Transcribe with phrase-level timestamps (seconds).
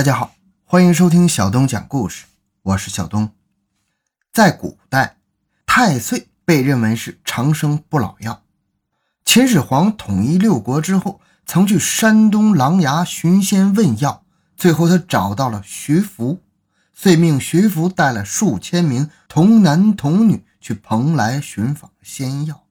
[0.00, 0.34] 大家好，
[0.64, 2.24] 欢迎收听小东讲故事，
[2.62, 3.34] 我是小东。
[4.32, 5.18] 在古代，
[5.66, 8.42] 太岁被认为是长生不老药。
[9.26, 14.24] 秦始皇统一六国之后，曾去山东琅琊寻仙问药，
[14.56, 16.40] 最后他找到了徐福，
[16.94, 22.64] 遂命徐福带了数千名童男童女去蓬莱寻访仙药。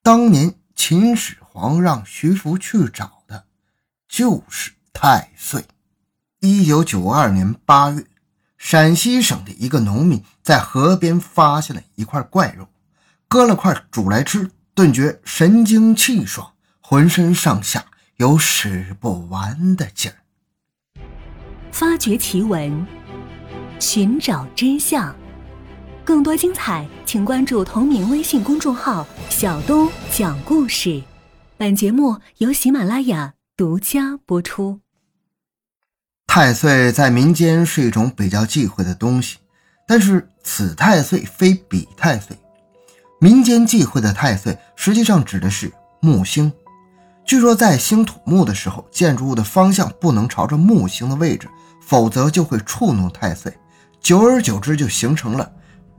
[0.00, 3.46] 当年秦始皇让徐福去找的，
[4.08, 5.64] 就是太岁。
[6.40, 8.04] 一九九二年八月，
[8.58, 12.68] 陕西省的一个农民在河边发现了一块怪肉，
[13.26, 20.16] 割了块煮来吃，顿觉神清气爽，浑身上下有使不完的劲儿。
[21.72, 22.86] 发掘奇闻，
[23.80, 25.14] 寻找真相，
[26.04, 31.02] 更多精彩，请关注同名微信公众号“小东讲故事”。
[31.58, 34.85] 本节目由喜马拉雅独家播出。
[36.36, 39.38] 太岁在民间是一种比较忌讳的东西，
[39.88, 42.36] 但是此太岁非彼太岁。
[43.18, 46.52] 民间忌讳的太岁实际上指的是木星。
[47.24, 51.48] 据说在兴土木的时候，建筑物的方向不能朝着木星的位置，
[51.80, 53.50] 否则就会触怒太岁。
[53.98, 55.50] 久而久之，就形成了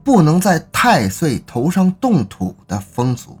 [0.04, 3.36] 不能在太岁头上动土的风俗。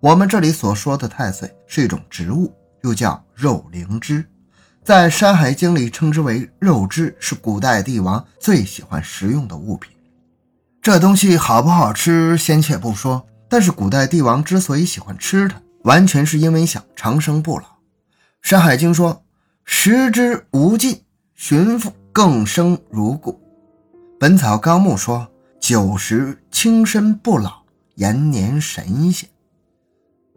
[0.00, 4.24] 我们这里所说的太岁是一种植物，又叫肉灵芝。
[4.86, 9.90] 在《山海经》里称之为肉汁，是古代帝王最喜欢食用的物品。
[10.80, 17.64] 这东西好不好吃，先且不说，但是古代帝王之所以喜欢吃它，完全是因为想长生不老。
[18.42, 19.24] 《山海经》说
[19.66, 21.02] ：“食之无尽，
[21.34, 23.32] 寻复更生如故。”
[24.20, 25.26] 《本草纲目》说
[25.58, 27.62] ：“久食轻身不老，
[27.96, 29.28] 延年神仙。”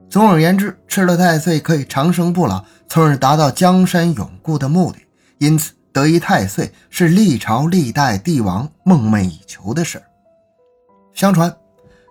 [0.09, 4.97] 总而言之，吃了太岁可以长生不老，从而达到江山永固的目的。
[5.38, 10.03] 因此，得一太岁是历朝历代帝王梦寐以求的事儿。
[11.13, 11.55] 相传，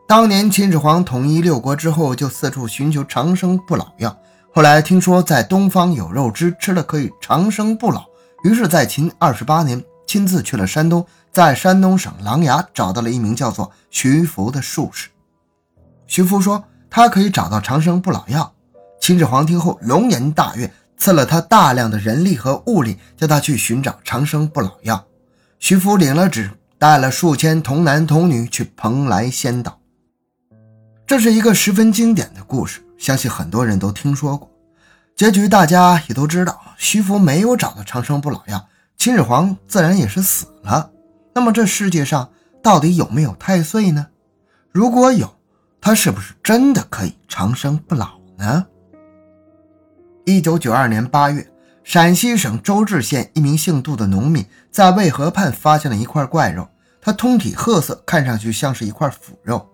[0.06, 4.16] 当年秦始皇统一六国之后，就四处寻求长生不老药。
[4.54, 8.04] 后来听说在东方有肉汁，吃了可以长生不老，
[8.44, 15.08] 于是，在秦二十八年，亲自去了山东，在山东省琅琊找到了一名叫做徐福的术士。
[16.06, 16.62] 徐福说。
[16.90, 18.52] 他可以找到长生不老药。
[19.00, 25.04] 秦始皇听后龙颜大悦，赐了他大量的人力和物力，叫他去寻找长生不老药。
[25.58, 29.78] 徐福领了旨，带了数千童男童女去蓬莱仙岛。
[31.06, 34.50] 这是一个十分经典的故事，相信很多人都听说过。
[35.16, 40.90] 结局大家也都知道，徐福没有找到长生不老药，秦始皇自然也是死了。
[41.34, 42.28] 那么这世界上
[42.62, 44.08] 到底有没有太岁呢？
[44.70, 45.37] 如果有？
[45.80, 48.66] 他是不是真的可以长生不老呢？
[50.26, 51.46] 一九九二年八月，
[51.82, 56.68] 陕西省周至县一名姓杜的农民在渭河畔发现了一块怪肉，
[57.00, 59.66] 它通体褐色，看上去像是一块腐肉。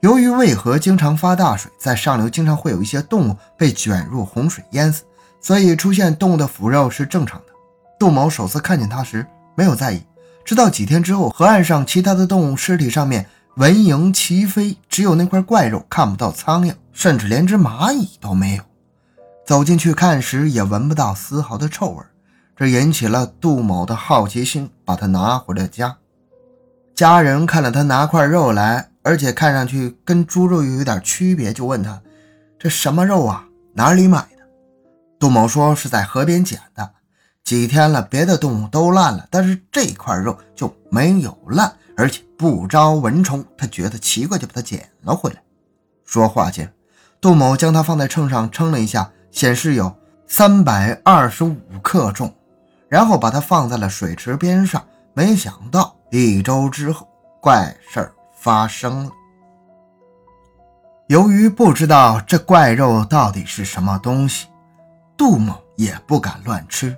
[0.00, 5.02] 由于渭河经常发大水，在上游经常会有一些动物被卷入洪水淹死，
[5.40, 7.46] 所以出现动物的腐肉是正常的。
[7.98, 9.26] 杜某首次看见它时
[9.56, 10.00] 没有在意，
[10.44, 13.26] 直到几天之后，河岸上其他的动物尸体上面。
[13.58, 18.62] 蚊蝇齐飞，只有那块怪肉看不到苍蝇，甚至连只蚂蚁都没有。
[19.44, 22.04] 走进去看时，也闻不到丝毫的臭味，
[22.54, 25.96] 这引起了杜某的好奇心，把它拿回了家。
[26.94, 32.00] 家人看了他拿块肉来，而且看上去跟猪肉又有点区别，就问他
[32.60, 33.44] ：“这什么肉啊？
[33.72, 34.46] 哪里买的？”
[35.18, 36.88] 杜某说：“是在河边捡的，
[37.42, 45.42] 几天了，别的动物都烂了，但是这块肉就没有烂。”而且不招蚊虫，他觉得奇怪，就把它捡了回来。
[46.04, 46.72] 说话间，
[47.20, 49.92] 杜某将它放在秤上称了一下，显示有
[50.24, 52.32] 三百二十五克重，
[52.88, 54.86] 然后把它放在了水池边上。
[55.12, 57.08] 没想到一周之后，
[57.40, 59.10] 怪事儿发生了。
[61.08, 64.46] 由于不知道这怪肉到底是什么东西，
[65.16, 66.96] 杜某也不敢乱吃，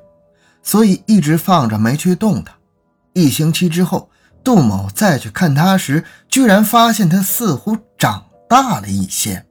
[0.62, 2.53] 所以一直放着没去动它。
[3.14, 4.11] 一星期之后。
[4.42, 9.46] 杜某再去看它时，居然发现它似乎长大了一些。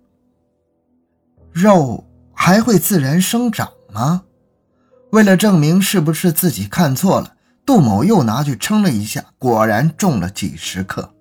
[1.52, 4.24] 肉还会自然生长吗？
[5.12, 11.14] 为了证明是不是自己看错了，杜某又拿去称了一下，果然重了几十克。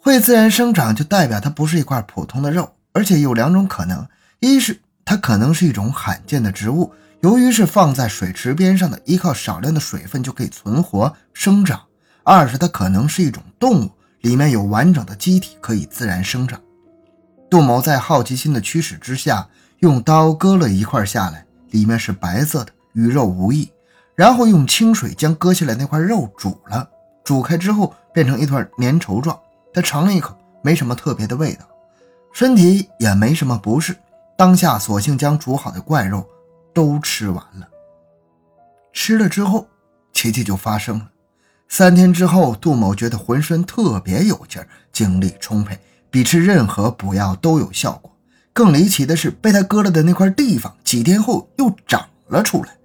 [0.00, 4.06] 会自然生长就代表它不是一块普通的肉，而且有两种可能：
[4.40, 11.80] 一是它可能是一种罕见的植物，由于是放在水池边上的，依靠少量的水分就可以存活生长。
[12.24, 13.90] 二是它可能是一种动物，
[14.22, 16.60] 里面有完整的机体，可以自然生长。
[17.50, 19.46] 杜某在好奇心的驱使之下，
[19.80, 23.70] 用刀割了一块下来，里面是白色的，与肉无异。
[24.14, 26.88] 然后用清水将割下来那块肉煮了，
[27.22, 29.38] 煮开之后变成一团粘稠状。
[29.72, 31.66] 他尝了一口，没什么特别的味道，
[32.32, 33.94] 身体也没什么不适。
[34.36, 36.26] 当下索性将煮好的怪肉
[36.72, 37.68] 都吃完了。
[38.92, 39.66] 吃了之后，
[40.12, 41.08] 奇迹就发生了。
[41.68, 45.78] 三天之后，杜某觉得浑身特别有劲儿，精力充沛，
[46.10, 48.10] 比吃任何补药都有效果。
[48.52, 52.76] 更离奇的是，被他割了的那块地方，几天后又长了出来。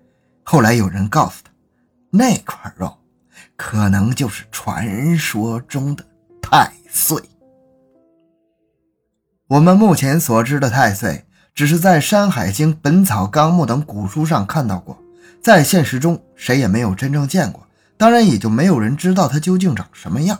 [0.43, 1.51] 后来有人告诉他，
[2.09, 2.97] 那块肉
[3.55, 6.03] 可能就是传说中的
[6.41, 7.21] 太岁。
[9.47, 14.97] 我们目前所知的太岁，只是在《山海经》《本草纲目》等古书上看到过，
[15.39, 17.67] 在现实中谁也没有真正见过。
[17.99, 20.39] 当然，也就没有人知道它究竟长什么样。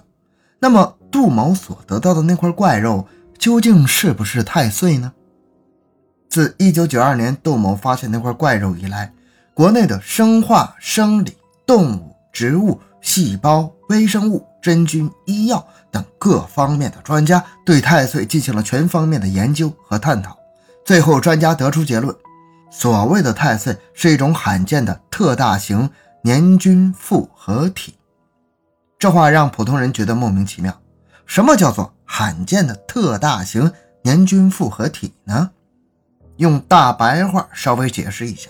[0.60, 3.06] 那么，杜某所得到的那块怪肉，
[3.38, 5.12] 究竟是不是太岁呢？
[6.30, 9.12] 自1992年杜某发现那块怪肉以来，
[9.54, 11.36] 国内的生化、生理、
[11.66, 20.38] 动物、植物、细胞、微生物、真菌、医药等各方面的专家对太岁进行了全方面的研究和探讨。
[20.86, 22.16] 最后，专家得出结论：
[22.72, 25.90] 所谓的太岁是一种罕见的特大型。
[26.22, 27.96] 年均复合体，
[28.98, 30.82] 这话让普通人觉得莫名其妙。
[31.26, 33.72] 什么叫做罕见的特大型
[34.02, 35.52] 年均复合体呢？
[36.38, 38.50] 用大白话稍微解释一下，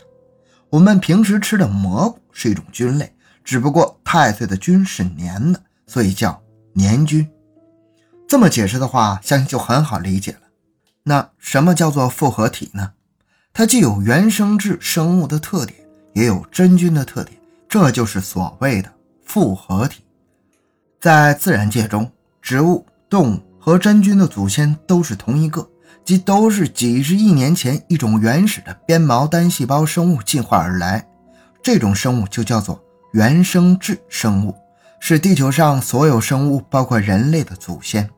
[0.70, 3.14] 我们平时吃的蘑菇是一种菌类，
[3.44, 6.42] 只不过太岁的菌是年的，所以叫
[6.74, 7.30] 年菌。
[8.28, 10.42] 这么解释的话，相信就很好理解了。
[11.04, 12.94] 那什么叫做复合体呢？
[13.54, 15.80] 它既有原生质生物的特点，
[16.14, 17.39] 也有真菌的特点。
[17.70, 18.92] 这就是所谓的
[19.24, 20.04] 复合体。
[21.00, 22.12] 在自然界中，
[22.42, 25.70] 植物、动物和真菌的祖先都是同一个，
[26.04, 31.08] 即都是几十亿年前一种原始的鞭毛单细胞生物进化而来。
[31.62, 32.84] 这种生物就叫做
[33.14, 34.56] 原生质生物，
[35.00, 38.10] 是地球上所有生物，包括人类的祖先。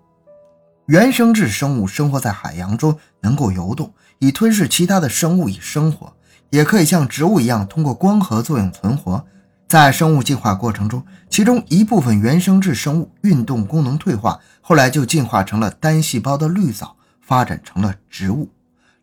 [0.85, 6.13] 原生质生物生活在海洋中，能够游动，以吞噬其他的生物以生活，
[6.51, 9.25] 也可以像植物一样通过光合作用存活。
[9.71, 18.49] 在生物进化过程中，其中一部分原生质生物运动功能退化，后来就进化成了单细胞的绿藻，发展成了植物；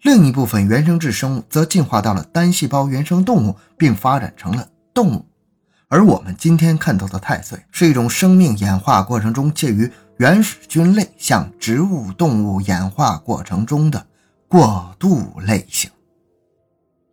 [0.02, 5.24] 另一部分原生质生物则进化到了单细胞原生动物，并发展成了动物。
[5.88, 14.06] 而我们今天看到的太岁，是一种生命演化过程中介于原始菌类向植物、动物演化过程中的
[14.46, 15.90] 过渡类型。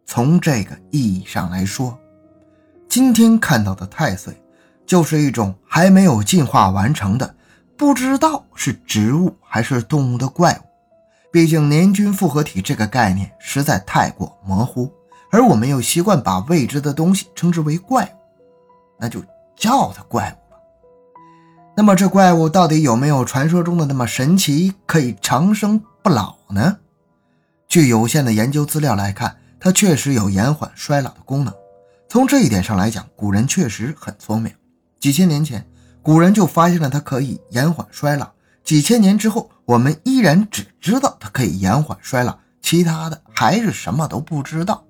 [0.06, 1.98] 从这个意义上来说，
[2.96, 4.42] 今天看到的太岁，
[4.86, 7.36] 就是一种还没有进化完成的，
[7.76, 10.66] 不知道是植物还是动物的怪物。
[11.30, 14.90] 毕竟年均复合体这个概念实在太过模糊，
[15.30, 18.18] 而我们又习惯把未知的东西称之为怪物，
[18.98, 19.22] 那就
[19.58, 20.58] 叫它怪物吧。
[21.76, 26.78] 那么这怪物到底有没有传说中的那么神奇，可以长生不老呢？
[27.68, 31.54] 据有限的研究资料来看，它确实有延缓衰老的功能。
[32.16, 34.50] 从这一点上来讲，古人确实很聪明。
[35.02, 35.68] 几千年前，
[36.02, 38.32] 古人就发现了它可以延缓衰老。
[38.64, 44.82] 几千年之后，我们依然只知道它可以延缓衰老，其他的还是什么都不知道。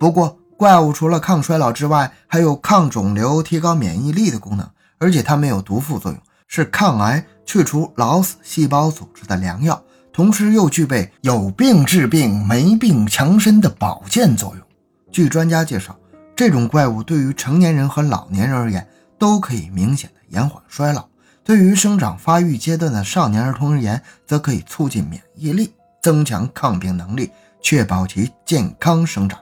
[0.00, 4.68] 不过，怪物除了抗衰老之外，还有抗肿瘤、提高免疫力的功能，
[4.98, 9.80] 而且它没有毒副作用，是抗癌、去除老死细胞组织的良药，
[10.12, 14.66] 同时又具备有病治病、没病强身的保健作用。
[15.12, 15.96] 据专家介绍。
[16.38, 18.86] 这种怪物对于成年人和老年人而言
[19.18, 21.04] 都可以明显的延缓衰老，
[21.42, 29.36] 对于生长发育阶段的少年儿童而言，则可以促进免疫力，增强抗病能力，确保其健康生长。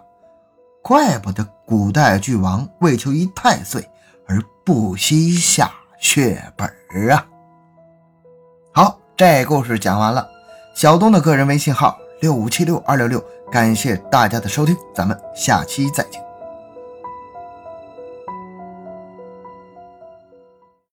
[0.83, 3.87] 怪不得古代巨王为求一太岁
[4.27, 7.27] 而不惜下血本儿啊！
[8.73, 10.27] 好，这故事讲完了。
[10.75, 13.23] 小东的个人微信号六五七六二六六，
[13.53, 16.26] 感谢大家的收听，咱们下期再见。